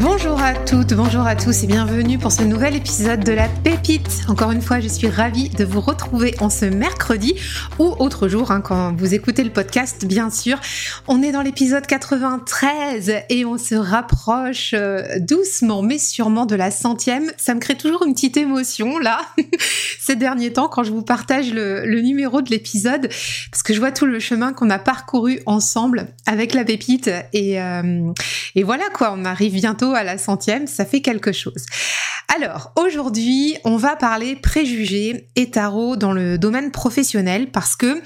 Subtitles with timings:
[0.00, 4.22] Bonjour à toutes, bonjour à tous et bienvenue pour ce nouvel épisode de la Pépite.
[4.28, 7.34] Encore une fois, je suis ravie de vous retrouver en ce mercredi
[7.78, 10.58] ou autre jour hein, quand vous écoutez le podcast, bien sûr.
[11.06, 16.70] On est dans l'épisode 93 et on se rapproche euh, doucement mais sûrement de la
[16.70, 17.30] centième.
[17.36, 19.20] Ça me crée toujours une petite émotion là,
[20.00, 23.10] ces derniers temps quand je vous partage le, numéro de l'épisode
[23.50, 27.60] parce que je vois tout le chemin qu'on a parcouru ensemble avec la Pépite et,
[27.60, 28.10] euh,
[28.54, 31.64] et voilà quoi, on arrive bientôt à la centième, ça fait quelque chose.
[32.34, 38.02] Alors, aujourd'hui, on va parler préjugés et tarot dans le domaine professionnel parce que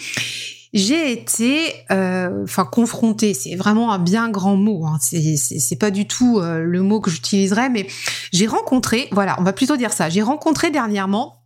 [0.73, 4.99] j'ai été, euh, confrontée, c'est vraiment un bien grand mot, hein.
[5.01, 7.87] c'est pas du tout euh, le mot que j'utiliserais, mais
[8.33, 11.44] j'ai rencontré, voilà, on va plutôt dire ça, j'ai rencontré dernièrement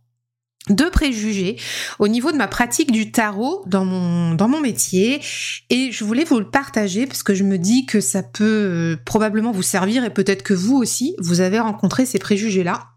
[0.69, 1.57] deux préjugés
[1.99, 5.21] au niveau de ma pratique du tarot dans mon métier
[5.69, 8.95] et je voulais vous le partager parce que je me dis que ça peut euh,
[9.05, 12.87] probablement vous servir et peut-être que vous aussi vous avez rencontré ces préjugés là.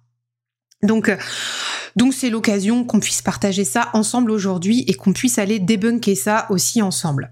[0.83, 1.17] Donc euh,
[1.95, 6.47] donc c'est l'occasion qu'on puisse partager ça ensemble aujourd'hui et qu'on puisse aller débunker ça
[6.50, 7.31] aussi ensemble.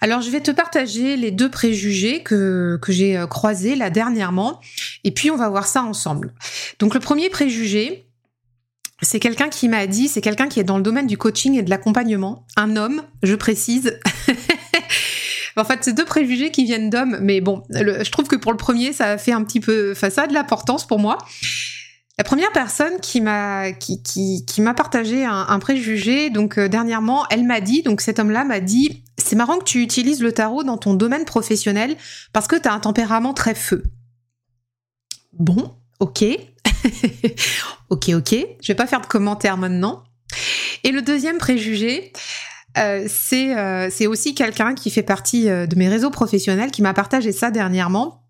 [0.00, 4.60] Alors je vais te partager les deux préjugés que, que j'ai euh, croisés là dernièrement
[5.04, 6.34] et puis on va voir ça ensemble.
[6.78, 8.05] Donc le premier préjugé,
[9.02, 11.62] c'est quelqu'un qui m'a dit, c'est quelqu'un qui est dans le domaine du coaching et
[11.62, 13.98] de l'accompagnement, un homme, je précise.
[15.56, 18.56] en fait, c'est deux préjugés qui viennent d'hommes, mais bon, je trouve que pour le
[18.56, 21.18] premier, ça a fait un petit peu, enfin, ça a de l'importance pour moi.
[22.18, 27.26] La première personne qui m'a qui, qui, qui m'a partagé un, préjugé, donc euh, dernièrement,
[27.28, 30.64] elle m'a dit, donc cet homme-là m'a dit, c'est marrant que tu utilises le tarot
[30.64, 31.94] dans ton domaine professionnel
[32.32, 33.82] parce que tu as un tempérament très feu.
[35.34, 36.24] Bon, ok,
[37.90, 38.34] ok, ok.
[38.60, 40.04] Je vais pas faire de commentaires maintenant.
[40.84, 42.12] Et le deuxième préjugé,
[42.78, 46.94] euh, euh, c'est aussi quelqu'un qui fait partie euh, de mes réseaux professionnels qui m'a
[46.94, 48.22] partagé ça dernièrement.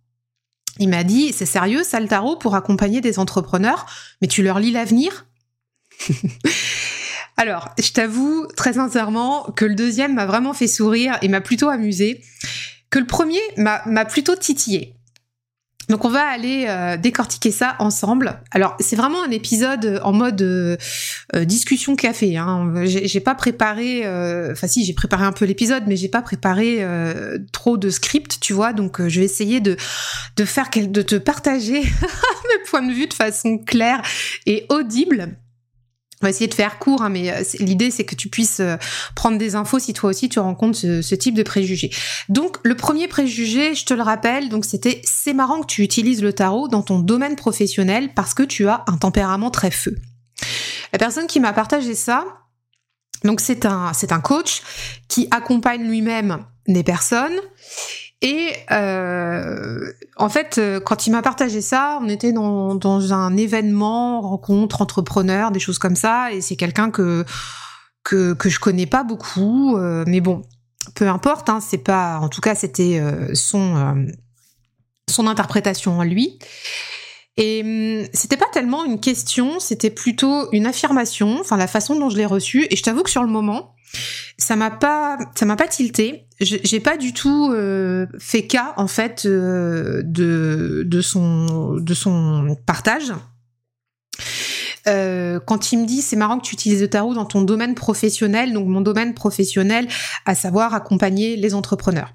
[0.78, 3.86] Il m'a dit, c'est sérieux, ça le tarot pour accompagner des entrepreneurs,
[4.20, 5.26] mais tu leur lis l'avenir?
[7.38, 11.68] Alors, je t'avoue très sincèrement que le deuxième m'a vraiment fait sourire et m'a plutôt
[11.68, 12.22] amusé,
[12.90, 14.96] que le premier m'a plutôt titillé.
[15.88, 18.40] Donc on va aller euh, décortiquer ça ensemble.
[18.50, 20.76] Alors c'est vraiment un épisode en mode euh,
[21.34, 22.36] euh, discussion café.
[22.36, 22.72] Hein.
[22.84, 24.00] J'ai pas préparé,
[24.50, 26.84] enfin si j'ai préparé un peu l'épisode, mais j'ai pas préparé
[27.52, 28.72] trop de script, tu vois.
[28.72, 29.76] Donc je vais essayer de
[30.36, 34.02] de faire de te partager mes points de vue de façon claire
[34.46, 35.36] et audible.
[36.22, 38.76] On va essayer de faire court, hein, mais euh, l'idée c'est que tu puisses euh,
[39.14, 41.90] prendre des infos si toi aussi tu rencontres ce, type de préjugés.
[42.30, 46.22] Donc le premier préjugé, je te le rappelle, donc c'était c'est marrant que tu utilises
[46.22, 49.96] le tarot dans ton domaine professionnel parce que tu as un tempérament très feu.
[50.92, 52.24] La personne qui m'a partagé ça,
[53.24, 54.62] donc c'est un c'est un coach
[55.08, 57.38] qui accompagne lui-même des personnes
[58.26, 64.20] et euh, en fait, euh, quand il m'a partagé ça, on était dans, un événement,
[64.20, 67.24] rencontre, entrepreneur, des choses comme ça, et c'est quelqu'un que,
[68.02, 70.42] que que je connais pas beaucoup, euh, mais bon,
[70.96, 71.48] peu importe.
[71.50, 73.00] Hein, c'est pas, en tout cas, c'était
[73.32, 74.08] son
[75.08, 76.40] son interprétation à lui.
[77.36, 82.08] Et hum, c'était pas tellement une question, c'était plutôt une affirmation, enfin la façon dont
[82.08, 82.66] je l'ai reçue.
[82.70, 83.74] Et je t'avoue que sur le moment,
[84.38, 86.26] ça m'a pas, ça m'a pas tilté.
[86.40, 92.56] J'ai pas du tout euh, fait cas en fait euh, de de son de son
[92.66, 93.12] partage.
[94.86, 97.74] Euh, quand il me dit c'est marrant que tu utilises le tarot dans ton domaine
[97.74, 99.88] professionnel, donc mon domaine professionnel,
[100.26, 102.12] à savoir accompagner les entrepreneurs.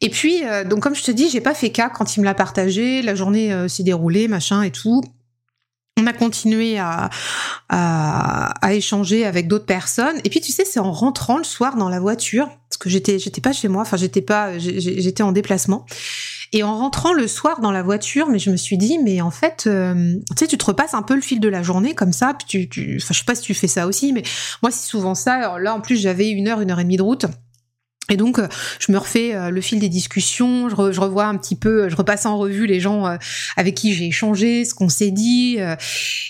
[0.00, 2.24] Et puis, euh, donc comme je te dis, j'ai pas fait cas quand il me
[2.24, 3.02] l'a partagé.
[3.02, 5.02] La journée euh, s'est déroulée, machin et tout.
[5.98, 7.08] On a continué à,
[7.70, 10.18] à, à échanger avec d'autres personnes.
[10.24, 13.18] Et puis tu sais, c'est en rentrant le soir dans la voiture, parce que j'étais
[13.18, 15.86] j'étais pas chez moi, enfin j'étais pas, j'étais en déplacement.
[16.52, 19.30] Et en rentrant le soir dans la voiture, mais je me suis dit, mais en
[19.30, 22.12] fait, euh, tu sais, tu te repasses un peu le fil de la journée comme
[22.12, 22.34] ça.
[22.34, 24.22] Puis tu, tu, enfin, je sais pas si tu fais ça aussi, mais
[24.62, 25.32] moi c'est souvent ça.
[25.32, 27.24] Alors là, en plus, j'avais une heure, une heure et demie de route.
[28.08, 28.46] Et donc, euh,
[28.78, 32.24] je me refais euh, le fil des discussions, je, revois un petit peu, je repasse
[32.24, 33.16] en revue les gens euh,
[33.56, 35.58] avec qui j'ai échangé, ce qu'on s'est dit.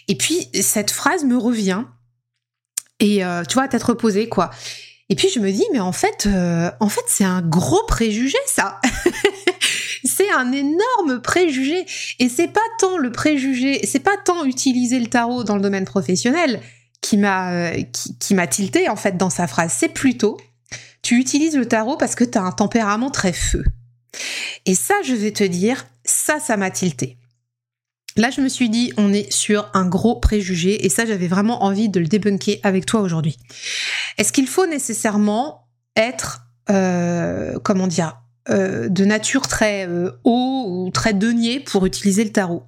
[0.09, 1.85] et puis, cette phrase me revient.
[2.99, 4.51] Et tu vois, tête reposée, quoi.
[5.09, 6.29] Et puis, je me dis, mais en fait,
[6.81, 8.81] en fait, c'est un gros préjugé, ça.
[10.05, 11.85] c'est un énorme préjugé.
[12.19, 15.85] Et c'est pas tant le préjugé, c'est pas tant utiliser le tarot dans le domaine
[15.85, 16.61] professionnel
[17.03, 19.75] qui m'a, qui, qui m'a tilté, en fait, dans sa phrase.
[19.79, 20.39] C'est plutôt
[21.07, 23.63] tu utilises le tarot parce que tu as un tempérament très feu.
[24.65, 27.17] Et ça, je vais te dire, ça, ça m'a tilté.
[28.17, 31.63] Là, je me suis dit, on est sur un gros préjugé, et ça, j'avais vraiment
[31.63, 33.37] envie de le débunker avec toi aujourd'hui.
[34.19, 40.91] Est-ce qu'il faut nécessairement être, euh, comment dire, euh, de nature très euh, haut ou
[40.91, 42.65] très denier pour utiliser le tarot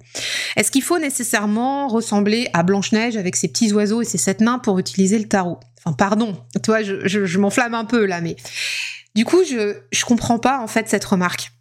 [0.57, 4.59] Est-ce qu'il faut nécessairement ressembler à Blanche-Neige avec ses petits oiseaux et ses sept nains
[4.59, 5.59] pour utiliser le tarot?
[5.77, 8.35] Enfin, pardon, toi, je, je, m'enflamme un peu là, mais
[9.15, 11.51] du coup, je, je comprends pas en fait cette remarque.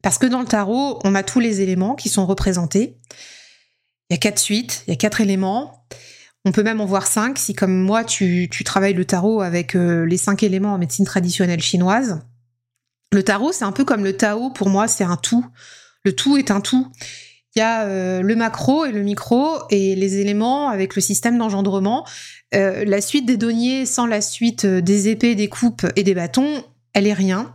[0.00, 2.98] Parce que dans le tarot, on a tous les éléments qui sont représentés.
[4.10, 5.86] Il y a quatre suites, il y a quatre éléments.
[6.44, 9.74] On peut même en voir cinq si, comme moi, tu, tu travailles le tarot avec
[9.74, 12.20] euh, les cinq éléments en médecine traditionnelle chinoise.
[13.14, 15.46] Le tarot, c'est un peu comme le Tao, pour moi, c'est un tout.
[16.04, 16.90] Le tout est un tout.
[17.54, 21.38] Il y a euh, le macro et le micro et les éléments avec le système
[21.38, 22.04] d'engendrement.
[22.56, 26.14] Euh, la suite des deniers sans la suite euh, des épées, des coupes et des
[26.14, 27.54] bâtons, elle est rien.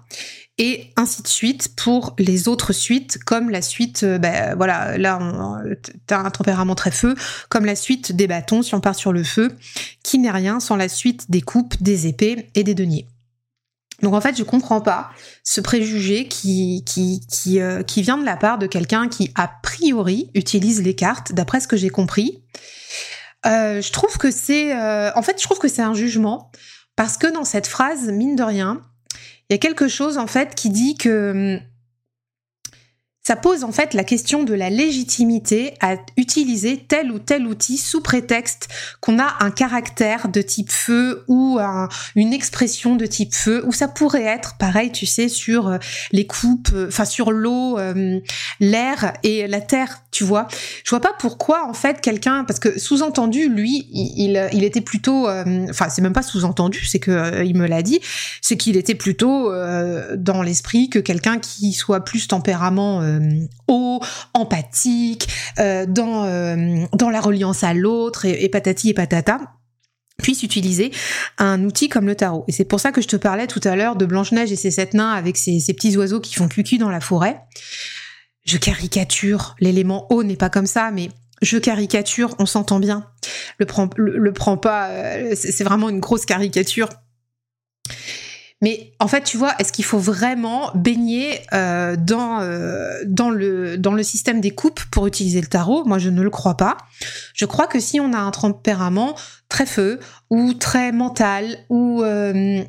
[0.57, 5.19] Et ainsi de suite pour les autres suites, comme la suite, ben, voilà, là,
[6.05, 7.15] t'as un tempérament très feu,
[7.49, 9.51] comme la suite des bâtons, si on part sur le feu,
[10.03, 13.07] qui n'est rien sans la suite des coupes, des épées et des deniers.
[14.01, 15.09] Donc en fait, je comprends pas
[15.43, 19.49] ce préjugé qui qui qui, euh, qui vient de la part de quelqu'un qui a
[19.61, 22.43] priori utilise les cartes, d'après ce que j'ai compris.
[23.45, 26.51] Euh, je trouve que c'est, euh, en fait, je trouve que c'est un jugement
[26.95, 28.81] parce que dans cette phrase, mine de rien,
[29.49, 31.68] il y a quelque chose en fait qui dit que hum,
[33.29, 37.77] ça pose en fait la question de la légitimité à utiliser tel ou tel outil
[37.77, 38.69] sous prétexte
[39.01, 41.59] qu'on a un caractère de type feu ou
[42.15, 45.77] une expression de type feu, ou ça pourrait être pareil, tu sais, sur euh,
[46.11, 48.19] les coupes, euh, enfin sur l'eau, euh,
[48.59, 50.47] l'air et la terre, tu vois.
[50.83, 55.27] Je vois pas pourquoi en fait quelqu'un, parce que sous-entendu, lui, il, était plutôt,
[55.69, 57.99] enfin c'est même pas sous-entendu, c'est que il me l'a dit,
[58.41, 59.51] c'est qu'il était plutôt
[60.15, 63.19] dans l'esprit que quelqu'un qui soit plus tempérament euh,
[63.67, 63.99] haut,
[64.33, 65.27] empathique,
[65.59, 69.39] euh, dans, euh, dans la reliance à l'autre, et, patati et patata
[70.21, 70.91] puisse utiliser
[71.37, 72.43] un outil comme le tarot.
[72.49, 74.71] Et c'est pour ça que je te parlais tout à l'heure de Blanche-Neige et ses
[74.71, 77.39] sept nains avec ses, petits oiseaux qui font cucu dans la forêt.
[78.49, 81.09] Je caricature, l'élément haut n'est pas comme ça, mais
[81.43, 83.05] je caricature, on s'entend bien.
[83.59, 84.89] Le prend, le pas,
[85.35, 86.89] c'est vraiment une grosse caricature.
[88.63, 94.03] Mais en fait, tu vois, est-ce qu'il faut vraiment baigner euh, dans euh, dans le
[94.03, 95.85] système des coupes pour utiliser le tarot?
[95.85, 96.75] Moi, je ne le crois pas.
[97.35, 99.13] Je crois que si on a un tempérament
[99.47, 99.99] très feu
[100.31, 102.63] ou très mental ou euh,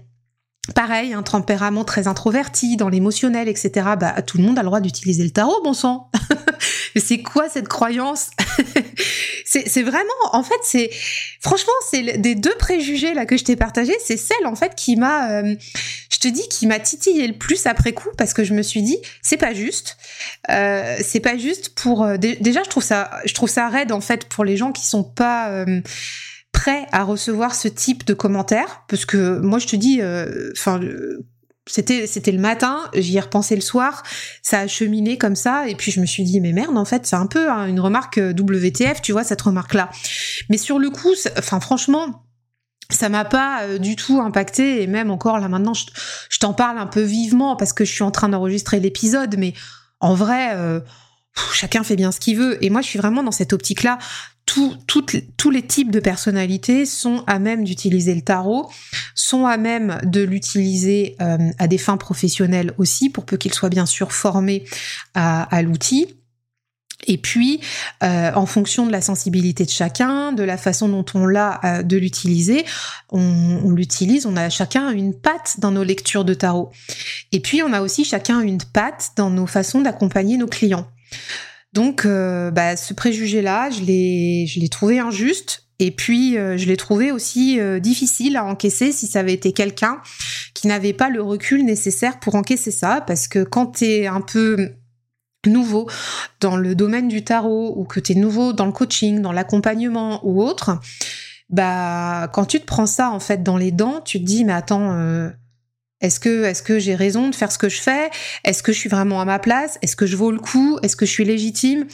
[0.75, 3.71] Pareil, un tempérament très introverti, dans l'émotionnel, etc.
[3.99, 6.11] Bah, tout le monde a le droit d'utiliser le tarot, bon sang.
[6.97, 8.31] c'est quoi cette croyance?
[9.53, 10.91] C'est vraiment, en fait, c'est
[11.41, 14.95] franchement, c'est des deux préjugés là que je t'ai partagé, c'est celle en fait qui
[14.95, 15.57] m'a, euh,
[16.09, 18.83] je te dis, qui m'a titillé le plus après coup parce que je me suis
[18.83, 19.97] dit, c'est pas juste,
[20.50, 22.05] euh, c'est pas juste pour.
[22.05, 24.87] Euh, déjà, je trouve ça, je trouve ça raide en fait pour les gens qui
[24.87, 25.65] sont pas
[26.69, 28.83] à recevoir ce type de commentaires?
[28.88, 30.81] Parce que moi je te dis euh, enfin
[31.67, 34.02] c'était c'était le matin, j'y ai repensé le soir,
[34.43, 37.07] ça a cheminé comme ça et puis je me suis dit mais merde en fait
[37.07, 39.90] c'est un peu hein, une remarque euh, WTF tu vois cette remarque là.
[40.49, 42.25] Mais sur le coup enfin franchement
[42.90, 46.79] ça m'a pas euh, du tout impacté et même encore là maintenant je, t'en parle
[46.79, 49.55] un peu vivement parce que je suis en train d'enregistrer l'épisode mais
[50.00, 50.57] en vrai
[51.52, 53.99] chacun fait bien ce qu'il veut et moi je suis vraiment dans cette optique là
[54.87, 58.71] tous les types de personnalités sont à même d'utiliser le tarot,
[59.14, 63.69] sont à même de l'utiliser euh, à des fins professionnelles aussi, pour peu qu'ils soient
[63.69, 64.64] bien sûr formés
[65.14, 66.16] à, l'outil.
[67.07, 67.61] Et puis,
[68.02, 71.83] euh, en fonction de la sensibilité de chacun, de la façon dont on l'a euh,
[71.83, 72.64] de l'utiliser,
[73.11, 76.71] on, on l'utilise, on a chacun une patte dans nos lectures de tarot.
[77.33, 80.87] Et puis, on a aussi chacun une patte dans nos façons d'accompagner nos clients.
[81.73, 85.67] Donc, euh, bah, ce préjugé-là, je l'ai, je l'ai trouvé injuste.
[85.79, 89.53] Et puis, euh, je l'ai trouvé aussi euh, difficile à encaisser si ça avait été
[89.53, 89.99] quelqu'un
[90.53, 93.03] qui n'avait pas le recul nécessaire pour encaisser ça.
[93.07, 94.71] Parce que quand t'es un peu
[95.47, 95.89] nouveau
[96.41, 100.43] dans le domaine du tarot ou que t'es nouveau dans le coaching, dans l'accompagnement ou
[100.43, 100.79] autre,
[101.49, 104.53] bah, quand tu te prends ça en fait dans les dents, tu te dis, mais
[104.53, 105.31] attends,
[106.00, 108.11] Est-ce que, est-ce que j'ai raison de faire ce que je fais?
[108.45, 109.78] Est-ce que je suis vraiment à ma place?
[109.83, 110.78] Est-ce que je vaux le coup?
[110.83, 111.87] Est-ce que je suis légitime?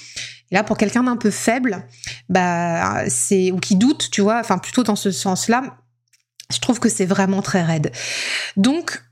[0.50, 1.84] Et là, pour quelqu'un d'un peu faible,
[2.28, 5.76] bah, c'est ou qui doute, tu vois, enfin plutôt dans ce sens-là,
[6.52, 7.90] je trouve que c'est vraiment très raide.
[8.56, 9.02] Donc,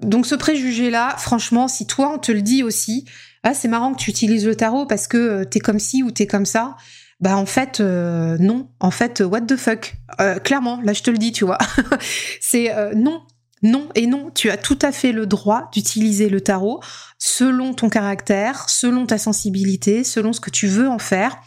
[0.00, 3.04] donc ce préjugé-là, franchement, si toi on te le dit aussi,
[3.42, 6.10] ah c'est marrant que tu utilises le tarot parce que euh, t'es comme ci ou
[6.10, 6.76] t'es comme ça,
[7.20, 11.10] bah en fait euh, non, en fait what the fuck, euh, clairement, là je te
[11.10, 11.58] le dis, tu vois,
[12.40, 13.22] c'est non,
[13.62, 16.80] non et non, tu as tout à fait le droit d'utiliser le tarot
[17.18, 21.38] selon ton caractère, selon ta sensibilité, selon ce que tu veux en faire,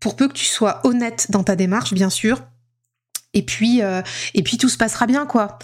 [0.00, 2.42] pour peu que tu sois honnête dans ta démarche, bien sûr.
[3.34, 4.02] Et puis, euh,
[4.34, 5.58] et puis tout se passera bien, quoi.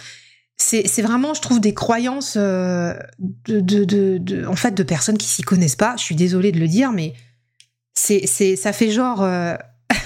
[0.56, 2.94] C'est vraiment, je trouve, des croyances euh,
[3.49, 5.97] de, en fait, de personnes qui s'y connaissent pas.
[5.99, 7.14] Je suis désolée de le dire, mais
[7.92, 9.23] c'est, ça fait genre.
[9.23, 9.56] Euh,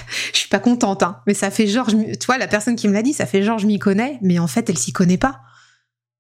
[0.33, 2.93] je suis pas contente, hein, mais ça fait genre, tu vois, la personne qui me
[2.93, 5.41] l'a dit, ça fait genre, je m'y connais, mais en fait, elle s'y connaît pas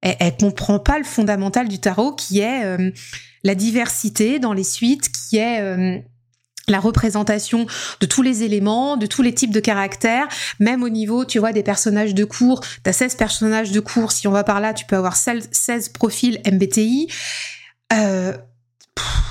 [0.00, 2.90] elle, elle, comprend pas le fondamental du tarot qui est euh,
[3.44, 5.98] la diversité dans les suites, qui est euh,
[6.68, 7.66] la représentation
[8.00, 10.28] de tous les éléments, de tous les types de caractères,
[10.60, 12.60] même au niveau, tu vois, des personnages de cours.
[12.82, 16.40] T'as 16 personnages de cours, si on va par là, tu peux avoir 16 profils
[16.46, 17.08] MBTI.
[17.92, 18.36] Euh,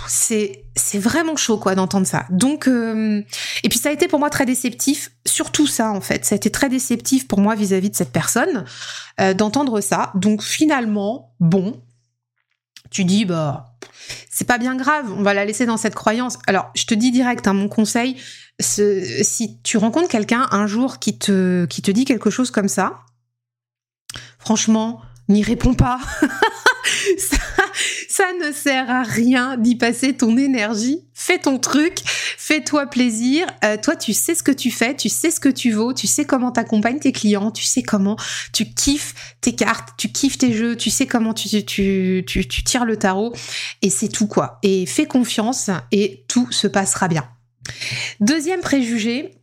[0.08, 2.26] c'est c'est vraiment chaud quoi d'entendre ça.
[2.30, 3.22] Donc euh,
[3.64, 6.26] et puis ça a été pour moi très déceptif, surtout ça en fait.
[6.26, 8.66] Ça a été très déceptif pour moi vis-à-vis de cette personne
[9.20, 10.12] euh, d'entendre ça.
[10.16, 11.82] Donc finalement, bon,
[12.90, 13.78] tu dis bah
[14.30, 16.38] c'est pas bien grave, on va la laisser dans cette croyance.
[16.48, 18.18] Alors je te dis direct, hein, mon conseil,
[18.60, 23.00] si tu rencontres quelqu'un un jour qui te qui te dit quelque chose comme ça,
[24.40, 26.00] franchement, n'y réponds pas.
[28.10, 31.02] ça, ne sert à rien d'y passer ton énergie.
[31.14, 33.48] Fais ton truc, fais-toi plaisir.
[33.64, 36.08] Euh, toi, tu sais ce que tu fais, tu sais ce que tu vaux, tu
[36.08, 38.18] sais comment t'accompagnes tes clients, tu sais comment
[38.54, 43.34] tu kiffes tes cartes, tu kiffes tes jeux, tu sais comment tu tires le tarot.
[43.82, 44.60] Et c'est tout quoi.
[44.64, 47.28] Et fais confiance et tout se passera bien.
[48.20, 49.37] Deuxième préjugé,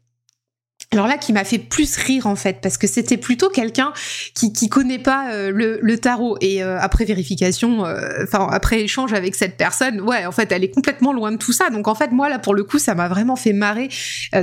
[0.94, 3.92] alors là, qui m'a fait plus rire en fait, parce que c'était plutôt quelqu'un
[4.34, 9.12] qui qui connaît pas euh, le, tarot et euh, après vérification, euh, enfin après échange
[9.12, 11.70] avec cette personne, ouais, en fait, elle est complètement loin de tout ça.
[11.70, 13.88] Donc en fait, moi là pour le coup, ça m'a vraiment fait marrer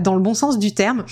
[0.02, 1.06] dans le bon sens du terme.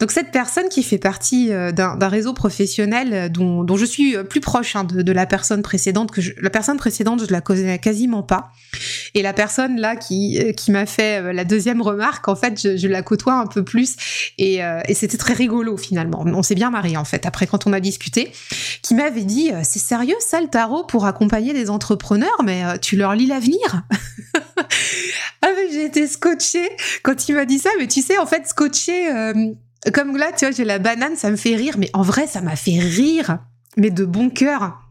[0.00, 4.76] Donc cette personne qui fait partie d'un réseau professionnel dont, dont je suis plus proche
[4.76, 8.50] hein, de, la personne précédente que la personne précédente, je la connais quasiment pas.
[9.14, 12.88] Et la personne là qui qui m'a fait la deuxième remarque, en fait, je, je
[12.88, 13.96] la côtoie un peu plus
[14.38, 16.22] et et c'était très rigolo finalement.
[16.26, 18.32] On s'est bien marié en fait après quand on a discuté,
[18.82, 22.76] qui m'avait dit euh, c'est sérieux ça le tarot pour accompagner des entrepreneurs, mais euh,
[22.78, 23.82] tu leur lis l'avenir?
[25.42, 26.68] ah mais j'ai été scotchée
[27.02, 29.52] quand il m'a dit ça, mais tu sais en fait scotché euh,
[29.92, 32.40] comme là tu vois j'ai la banane, ça me fait rire, mais en vrai ça
[32.40, 33.38] m'a fait rire,
[33.76, 34.85] mais de bon cœur.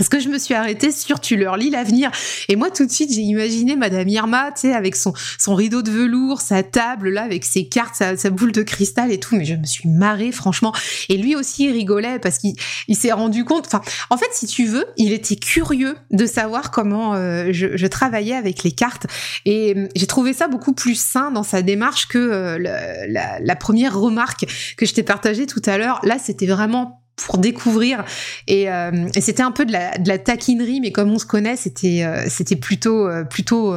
[0.00, 2.10] Parce que je me suis arrêtée sur tu leur lis l'avenir.
[2.48, 5.82] Et moi, tout de suite, j'ai imaginé Madame Irma, tu sais, avec son, son rideau
[5.82, 9.36] de velours, sa table, là, avec ses cartes, sa, boule de cristal et tout.
[9.36, 10.72] Mais je me suis marrée, franchement.
[11.10, 12.54] Et lui aussi, il rigolait parce qu'il
[12.88, 13.66] il, s'est rendu compte.
[13.66, 17.86] Enfin, en fait, si tu veux, il était curieux de savoir comment euh, je, je,
[17.86, 19.06] travaillais avec les cartes.
[19.44, 22.58] Et euh, j'ai trouvé ça beaucoup plus sain dans sa démarche que euh,
[23.06, 24.46] la, la, première remarque
[24.78, 26.00] que je t'ai partagée tout à l'heure.
[26.04, 28.04] Là, c'était vraiment pour découvrir
[28.50, 32.24] euh, et, c'était un peu de la, taquinerie mais comme on se connaît c'était euh,
[32.28, 33.74] c'était plutôt euh, plutôt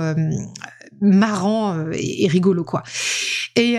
[1.01, 2.83] marrant et, rigolo quoi
[3.55, 3.77] et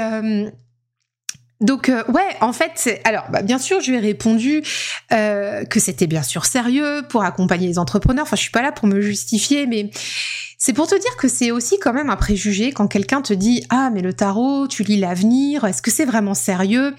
[1.60, 4.62] donc ouais, en fait, alors bah, bien sûr, je lui ai répondu
[5.10, 8.24] que c'était bien sûr sérieux pour accompagner les entrepreneurs.
[8.24, 9.90] Enfin, je suis pas là pour me justifier, mais
[10.66, 13.66] c'est pour te dire que c'est aussi quand même un préjugé quand quelqu'un te dit
[13.68, 16.94] ah mais le tarot, tu lis l'avenir, est-ce que c'est vraiment sérieux?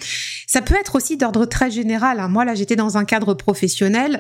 [0.46, 2.20] Ça peut être aussi d'ordre très général.
[2.20, 2.28] Hein.
[2.28, 4.20] Moi là j'étais dans un cadre professionnel.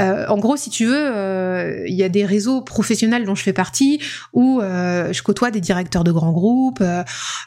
[0.00, 3.42] Euh, en gros si tu veux, euh, il y a des réseaux professionnels dont je
[3.42, 4.00] fais partie
[4.32, 6.82] où euh, je côtoie des directeurs de grands groupes,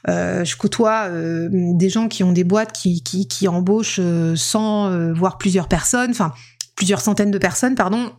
[0.06, 4.00] je côtoie des gens qui ont des boîtes qui, qui, qui embauchent
[4.36, 6.32] 100 voire plusieurs personnes, enfin
[6.75, 8.12] plusieurs centaines de personnes pardon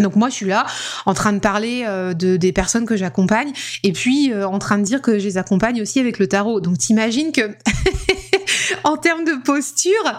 [0.00, 0.66] donc moi je suis là
[1.06, 3.52] en train de parler euh, de des personnes que j'accompagne
[3.82, 6.60] et puis euh, en train de dire que je les accompagne aussi avec le tarot.
[6.60, 7.42] Donc t'imagines que
[8.84, 10.18] en termes de posture,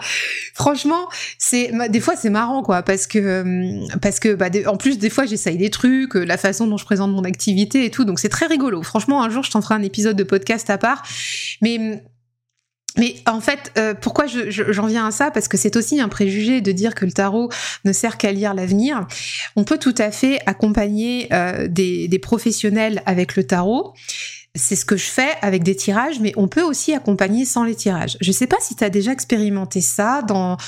[0.54, 1.08] franchement,
[1.38, 5.10] c'est des fois c'est marrant quoi parce que euh, parce que bah, en plus des
[5.10, 8.04] fois j'essaye des trucs, la façon dont je présente mon activité et tout.
[8.04, 8.82] Donc c'est très rigolo.
[8.82, 11.02] Franchement, un jour je t'en ferai un épisode de podcast à part.
[11.60, 12.02] Mais
[12.98, 15.30] mais en fait, euh, pourquoi j'en viens à ça?
[15.30, 17.48] Parce que c'est aussi un préjugé de dire que le tarot
[17.84, 19.06] ne sert qu'à lire l'avenir.
[19.56, 23.94] On peut tout à fait accompagner euh, des, des, professionnels avec le tarot
[24.54, 27.74] c'est ce que je fais avec des tirages, mais on peut aussi accompagner sans les
[27.74, 28.18] tirages.
[28.20, 30.58] Je ne sais pas si tu as déjà expérimenté ça dans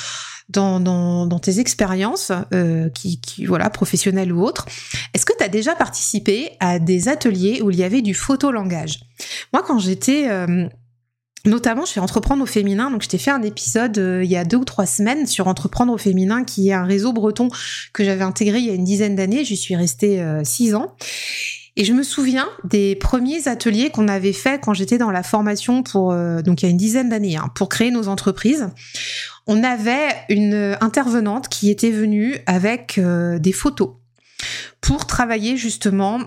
[0.51, 4.67] dans, dans, tes expériences, euh, qui, qui, voilà, professionnelles ou autres.
[5.15, 9.01] Est-ce que tu as déjà participé à des ateliers où il y avait du photolangage
[9.55, 10.69] Moi, quand j'étais euh,
[11.47, 12.91] Notamment, je Entreprendre au féminin.
[12.91, 15.47] Donc, je t'ai fait un épisode euh, il y a deux ou trois semaines sur
[15.47, 17.49] Entreprendre au féminin, qui est un réseau breton
[17.93, 19.45] que j'avais intégré il y a une dizaine d'années.
[19.45, 20.97] J'y suis restée euh, six ans.
[21.77, 25.83] Et je me souviens des premiers ateliers qu'on avait fait quand j'étais dans la formation
[25.83, 28.69] pour euh, donc il y a une dizaine d'années hein, pour créer nos entreprises.
[29.47, 33.91] On avait une intervenante qui était venue avec des photos
[34.81, 36.21] pour travailler justement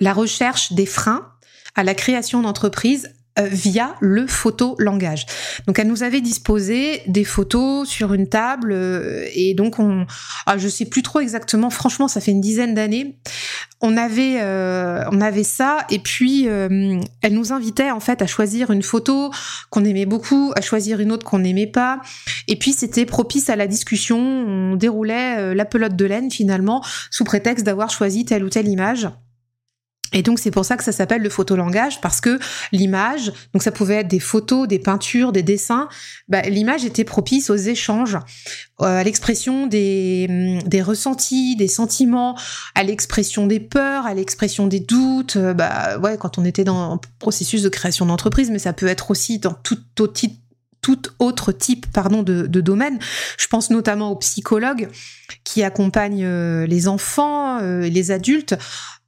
[0.00, 1.28] la recherche des freins
[1.74, 3.10] à la création d'entreprise
[3.44, 5.26] via le photo-langage.
[5.66, 10.06] Donc elle nous avait disposé des photos sur une table euh, et donc on,
[10.46, 11.70] ah, je sais plus trop exactement.
[11.70, 13.18] Franchement, ça fait une dizaine d'années.
[13.82, 18.70] On avait, euh, on avait ça et puis elle nous invitait en fait à choisir
[18.70, 19.30] une photo
[19.70, 22.00] qu'on aimait beaucoup, à choisir une autre qu'on n'aimait pas.
[22.48, 24.18] Et puis c'était propice à la discussion.
[24.18, 29.08] On déroulait la pelote de laine finalement sous prétexte d'avoir choisi telle ou telle image.
[30.12, 32.38] Et donc c'est pour ça que ça s'appelle le photolangage parce que
[32.72, 35.88] l'image, donc ça pouvait être des photos, des peintures, des dessins,
[36.28, 38.16] bah, l'image était propice aux échanges,
[38.82, 42.38] euh, à l'expression des, mm, des ressentis, des sentiments,
[42.74, 45.36] à l'expression des peurs, à l'expression des doutes.
[45.36, 48.86] Euh, bah ouais, quand on était dans un processus de création d'entreprise, mais ça peut
[48.86, 49.78] être aussi dans tout
[51.18, 52.98] autre type pardon de, de, domaine.
[53.38, 54.88] Je pense notamment aux psychologues
[55.42, 58.56] qui accompagnent euh, les enfants, les adultes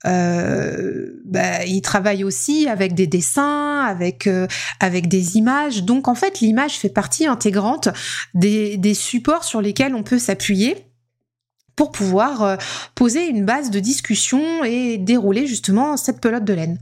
[0.07, 4.47] euh, bah, il travaille aussi avec des dessins, avec euh,
[4.81, 5.85] avec des images.
[5.85, 7.89] Donc en fait, l'image fait partie intégrante
[8.35, 10.88] des, des supports sur lesquels on peut s'appuyer
[11.79, 12.57] pour pouvoir euh,
[12.97, 16.81] poser une base de discussion et dérouler justement cette pelote de laine.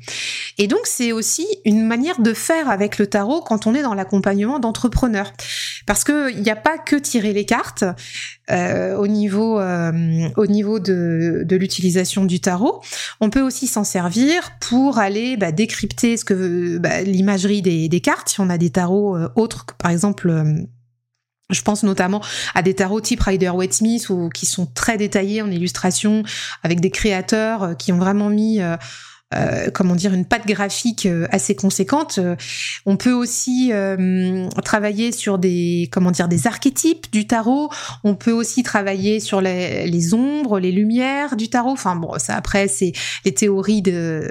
[0.57, 3.93] Et donc c'est aussi une manière de faire avec le tarot quand on est dans
[3.93, 5.35] l'accompagnement d'entrepreneurs.
[5.85, 7.85] Parce qu'il n'y a pas que tirer les cartes
[8.51, 12.81] euh, au niveau, euh, au niveau de, de l'utilisation du tarot.
[13.21, 18.01] On peut aussi s'en servir pour aller bah, décrypter ce que bah, l'imagerie des, des,
[18.01, 18.31] cartes.
[18.31, 20.67] Si on a des tarots autres que par exemple
[21.51, 22.21] je pense notamment
[22.55, 26.25] à des tarots type Rider-Waite Smith ou qui sont très détaillés en illustration
[26.63, 28.77] avec des créateurs euh, qui ont vraiment mis euh,
[29.35, 32.21] euh, comment dire une patte graphique assez conséquente.
[32.85, 33.73] On peut aussi
[34.65, 37.69] travailler sur des comment dire des archétypes du tarot.
[38.05, 41.73] On peut aussi travailler sur les, ombres, les lumières du tarot.
[41.73, 42.93] Enfin bon, ça après c'est
[43.25, 44.31] les théories de,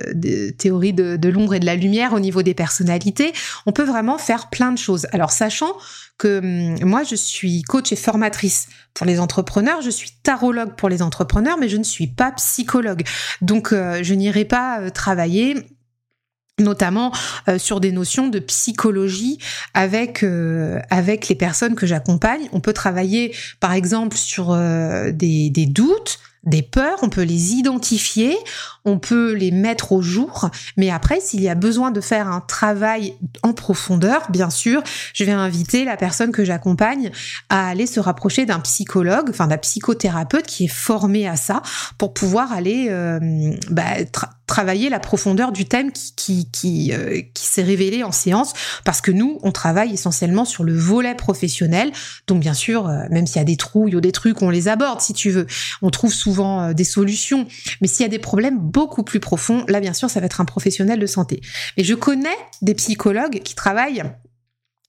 [0.57, 3.33] théories de l'ombre et de la lumière au niveau des personnalités.
[3.65, 5.07] On peut vraiment faire plein de choses.
[5.11, 5.73] Alors sachant
[6.17, 10.89] que hum, moi, je suis coach et formatrice pour les entrepreneurs, je suis tarologue pour
[10.89, 13.03] les entrepreneurs, mais je ne suis pas psychologue.
[13.41, 15.57] Donc, euh, je n'irai pas euh, travailler
[16.57, 17.11] notamment
[17.49, 19.39] euh, sur des notions de psychologie
[19.73, 22.47] avec les personnes que j'accompagne.
[22.53, 28.37] On peut travailler par exemple sur des doutes, des peurs, on peut les identifier,
[28.85, 32.41] on peut les mettre au jour, mais après, s'il y a besoin de faire un
[32.41, 37.11] travail en profondeur, bien sûr, je vais inviter la personne que j'accompagne
[37.49, 41.61] à aller se rapprocher d'un psychologue, enfin d'un psychothérapeute qui est formé à ça,
[41.97, 43.19] pour pouvoir aller euh,
[43.69, 43.83] bah,
[44.47, 48.53] travailler la profondeur du thème qui qui qui, euh, qui s'est révélé en séance,
[48.83, 51.91] parce que nous, on travaille essentiellement sur le volet professionnel,
[52.27, 54.67] donc bien sûr, euh, même s'il y a des trouilles ou des trucs, on les
[54.67, 55.47] aborde si tu veux,
[55.81, 57.47] on trouve souvent des solutions,
[57.81, 60.41] mais s'il y a des problèmes beaucoup plus profond, là bien sûr ça va être
[60.41, 61.41] un professionnel de santé.
[61.77, 64.03] Mais je connais des psychologues qui travaillent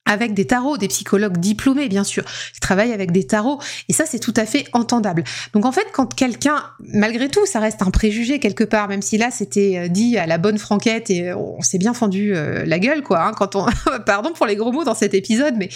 [0.06, 4.04] avec des tarots, des psychologues diplômés bien sûr, qui travaillent avec des tarots, et ça
[4.06, 5.24] c'est tout à fait entendable.
[5.52, 9.18] Donc en fait, quand quelqu'un, malgré tout, ça reste un préjugé quelque part, même si
[9.18, 12.78] là c'était euh, dit à la bonne franquette et on s'est bien fendu euh, la
[12.78, 13.66] gueule quoi, hein, quand on,
[14.06, 15.68] pardon pour les gros mots dans cet épisode, mais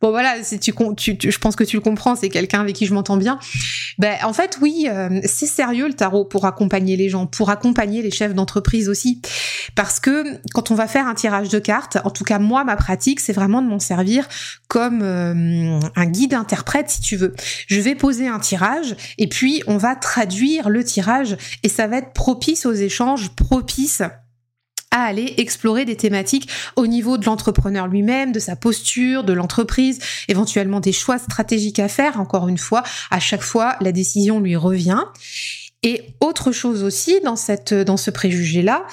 [0.00, 2.94] bon voilà, tu, tu, je pense que tu le comprends, c'est quelqu'un avec qui je
[2.94, 3.38] m'entends bien.
[3.98, 8.02] Ben en fait oui, euh, c'est sérieux le tarot pour accompagner les gens, pour accompagner
[8.02, 9.20] les chefs d'entreprise aussi,
[9.74, 12.76] parce que quand on va faire un tirage de cartes, en tout cas moi ma
[12.76, 14.28] pratique, c'est vraiment de servir
[14.68, 17.34] comme euh, un guide interprète si tu veux.
[17.66, 21.98] Je vais poser un tirage et puis on va traduire le tirage et ça va
[21.98, 24.02] être propice aux échanges, propice
[24.92, 29.98] à aller explorer des thématiques au niveau de l'entrepreneur lui-même, de sa posture, de l'entreprise,
[30.28, 32.20] éventuellement des choix stratégiques à faire.
[32.20, 35.02] Encore une fois, à chaque fois, la décision lui revient.
[35.84, 38.86] Et autre chose aussi dans cette dans ce préjugé là,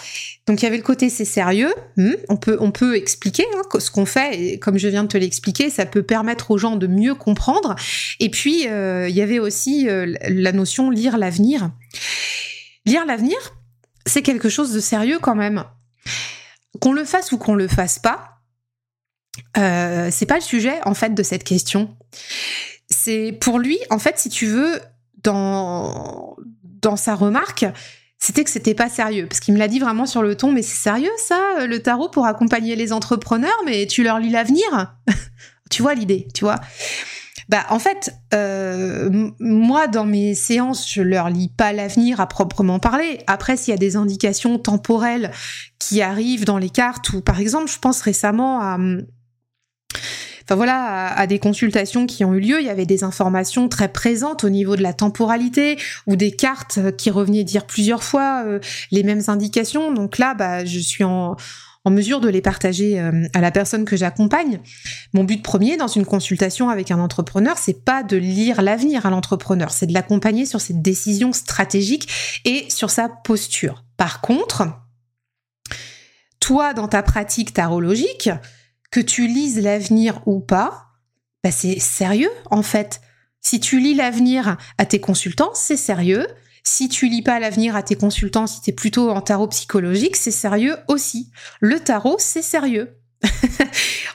[0.48, 3.62] donc il y avait le côté c'est sérieux, hmm, on peut on peut expliquer hein,
[3.80, 6.88] ce qu'on fait comme je viens de te l'expliquer, ça peut permettre aux gens de
[6.88, 7.76] mieux comprendre.
[8.20, 11.70] Et puis euh, il y avait aussi euh, la notion lire l'avenir.
[12.86, 13.38] Lire l'avenir,
[14.08, 15.66] c'est quelque chose de sérieux quand même.
[16.80, 18.40] qu'on le fasse ou qu'on le fasse pas,
[19.58, 21.96] euh, c'est pas le sujet en fait de cette question.
[22.90, 24.80] C'est pour lui, en fait, si tu veux,
[25.24, 26.36] dans
[26.82, 27.66] dans sa remarque,
[28.18, 29.28] c'était que c'était pas sérieux.
[29.28, 32.10] Parce qu'il me l'a dit vraiment sur le ton, mais c'est sérieux ça, le tarot
[32.10, 34.96] pour accompagner les entrepreneurs, mais tu leur lis l'avenir
[35.70, 36.60] Tu vois l'idée, tu vois
[37.50, 42.78] bah, en fait, euh, moi, dans mes séances, je leur lis pas l'avenir à proprement
[42.78, 43.22] parler.
[43.26, 45.32] Après, s'il y a des indications temporelles
[45.80, 48.78] qui arrivent dans les cartes, ou par exemple, je pense récemment à,
[50.50, 53.88] enfin voilà, à, des consultations qui ont eu lieu, il y avait des informations très
[53.88, 58.60] présentes au niveau de la temporalité ou des cartes qui revenaient dire plusieurs fois euh,
[58.90, 59.94] les mêmes indications.
[59.94, 61.36] Donc là, bah, je suis en,
[61.86, 64.60] mesure de les partager euh, à la personne que j'accompagne.
[65.14, 69.12] Mon but premier dans une consultation avec un entrepreneur, c'est pas de lire l'avenir à
[69.12, 73.84] l'entrepreneur, c'est de l'accompagner sur ses décisions stratégiques et sur sa posture.
[73.98, 74.68] Par contre,
[76.40, 78.30] toi, dans ta pratique tarologique,
[78.92, 80.88] que tu lises l'avenir ou pas,
[81.44, 83.02] bah c'est sérieux en fait.
[83.42, 86.28] Si tu lis l'avenir à tes consultants, c'est sérieux.
[86.64, 90.16] Si tu lis pas l'avenir à tes consultants, si tu es plutôt en tarot psychologique,
[90.16, 91.32] c'est sérieux aussi.
[91.62, 92.98] Le tarot, c'est sérieux.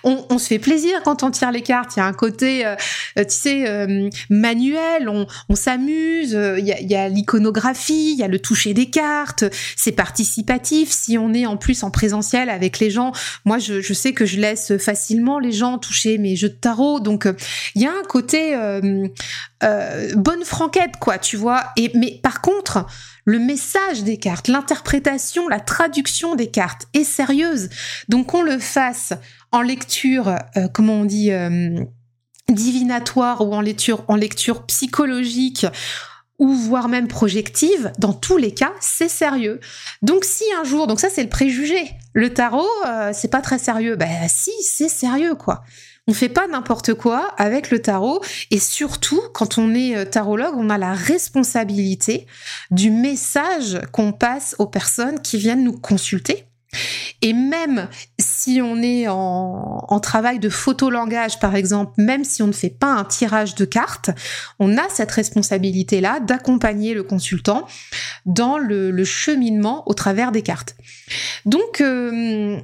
[0.05, 1.97] on, se fait plaisir quand on tire les cartes.
[1.97, 2.75] Il y a un côté, euh,
[3.19, 5.09] euh, tu sais, euh, manuel.
[5.09, 6.33] On, s'amuse.
[6.59, 9.45] Il y a, l'iconographie, il y a le toucher des cartes.
[9.77, 10.91] C'est participatif.
[10.91, 13.13] Si on est en plus en présentiel avec les gens,
[13.45, 17.01] moi, je, je sais que je laisse facilement les gens toucher mes jeux de tarot.
[17.01, 17.29] Donc,
[17.75, 18.55] il y a un côté
[20.17, 21.65] bonne franquette, quoi, tu vois.
[21.77, 22.87] Et mais par contre
[23.25, 27.71] le message des cartes, l'interprétation, la traduction des cartes est sérieuse.
[28.09, 29.13] Donc qu'on le fasse
[29.53, 31.85] en lecture, euh, comment on dit, euh,
[32.49, 35.67] divinatoire ou en lecture, en lecture psychologique
[36.39, 39.61] ou voire même projective, dans tous les cas, c'est sérieux.
[40.03, 43.59] Donc si un jour, donc ça c'est le préjugé, le tarot, euh, c'est pas très
[43.59, 43.97] sérieux.
[43.97, 45.63] Ben si, c'est sérieux quoi.
[46.07, 50.55] On fait pas n'importe quoi avec le tarot et surtout quand on est euh, tarologue,
[50.57, 52.27] on a la responsabilité
[52.71, 56.45] du message qu'on passe aux personnes qui viennent nous consulter.
[57.23, 57.89] Et même
[58.19, 62.93] si on est en, travail de photolangage, par exemple, même si on ne fait pas
[62.93, 64.11] un tirage de cartes,
[64.59, 67.67] on a cette responsabilité-là d'accompagner le consultant
[68.27, 70.77] dans le, cheminement au travers des cartes.
[71.47, 72.61] Donc, euh,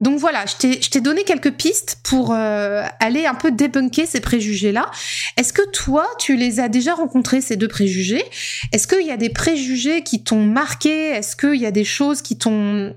[0.00, 4.90] donc voilà, je t'ai donné quelques pistes pour euh, aller un peu débunker ces préjugés-là.
[5.36, 8.24] Est-ce que toi, tu les as déjà rencontrés, ces deux préjugés?
[8.72, 11.10] Est-ce qu'il y a des préjugés qui t'ont marqué?
[11.10, 12.94] Est-ce qu'il y a des choses qui t'ont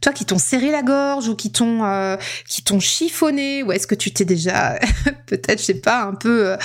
[0.00, 3.62] toi qui t'ont serré la gorge ou qui t'ont euh, qui t'ont chiffonné?
[3.62, 4.78] Ou est-ce que tu t'es déjà
[5.26, 6.56] peut-être je sais pas un peu euh,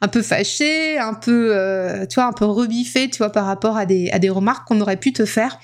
[0.00, 4.10] un peu fâché, un peu tu un peu rebiffé, tu vois par rapport à des
[4.10, 5.58] à des remarques qu'on aurait pu te faire?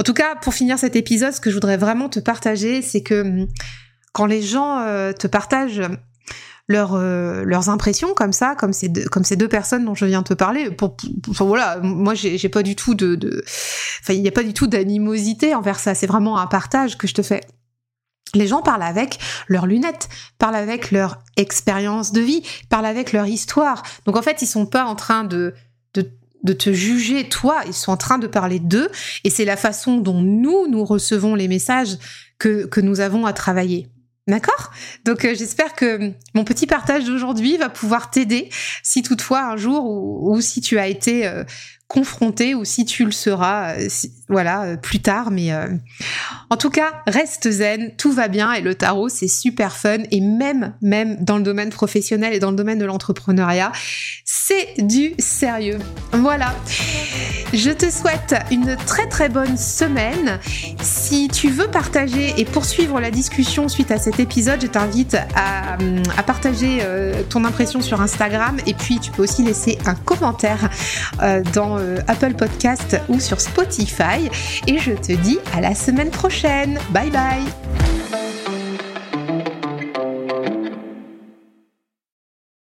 [0.00, 3.02] En tout cas, pour finir cet épisode, ce que je voudrais vraiment te partager, c'est
[3.02, 3.46] que hum,
[4.12, 5.82] quand les gens euh, te partagent
[6.68, 10.22] euh, leurs impressions comme ça, comme ces, deux, comme ces deux personnes dont je viens
[10.22, 10.70] de te parler.
[10.70, 10.96] Pour,
[11.38, 13.44] voilà, moi j'ai pas du tout de,
[14.02, 15.94] enfin il n'y a pas du tout d'animosité envers ça.
[15.94, 17.42] C'est vraiment un partage que je te fais.
[18.34, 23.26] Les gens parlent avec leurs lunettes, parlent avec leur expérience de vie, parlent avec leur
[23.26, 23.84] histoire.
[24.04, 25.54] Donc en fait, ils sont pas en train de
[26.46, 28.88] de te juger toi, ils sont en train de parler d'eux
[29.24, 31.98] et c'est la façon dont nous, nous recevons les messages
[32.38, 33.88] que, nous avons à travailler.
[34.28, 34.72] D'accord?
[35.04, 38.50] Donc euh, j'espère que mon petit partage d'aujourd'hui va pouvoir t'aider
[38.82, 41.44] si toutefois un jour ou, si tu as été euh,
[41.88, 43.88] confronté ou si tu le seras, euh,
[44.28, 45.30] voilà, euh, plus tard.
[45.30, 45.68] Mais euh,
[46.50, 50.20] en tout cas, reste zen, tout va bien et le tarot c'est super fun et
[50.20, 53.70] même même dans le domaine professionnel et dans le domaine de l'entrepreneuriat,
[54.24, 55.78] c'est du sérieux.
[56.12, 56.54] Voilà.
[57.52, 60.40] Je te souhaite une très très bonne semaine.
[60.82, 65.78] Si tu veux partager et poursuivre la discussion suite à cet épisode, je t'invite à,
[66.26, 66.80] partager
[67.30, 70.68] ton impression sur Instagram et puis tu peux aussi laisser un commentaire
[71.76, 74.30] euh, Apple Podcast ou sur Spotify.
[74.66, 76.78] Et je te dis à la semaine prochaine.
[76.90, 78.15] Bye bye